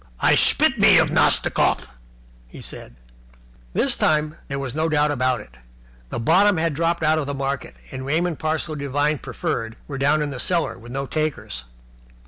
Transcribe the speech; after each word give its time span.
"I 0.19 0.33
spit 0.33 0.79
me 0.79 0.97
of 0.97 1.11
Nastikoff!" 1.11 1.91
he 2.47 2.59
said. 2.59 2.95
This 3.73 3.95
time 3.95 4.35
there 4.47 4.57
was 4.57 4.73
no 4.73 4.89
doubt 4.89 5.11
about 5.11 5.41
it. 5.41 5.57
The 6.09 6.17
bottom 6.17 6.57
had 6.57 6.73
dropped 6.73 7.03
out 7.03 7.19
of 7.19 7.27
the 7.27 7.35
market, 7.35 7.75
and 7.91 8.03
Raymond 8.03 8.39
Parsloe 8.39 8.73
Devine 8.75 9.19
Preferred 9.19 9.75
were 9.87 9.99
down 9.99 10.23
in 10.23 10.31
the 10.31 10.39
cellar 10.39 10.75
with 10.79 10.91
no 10.91 11.05
takers. 11.05 11.65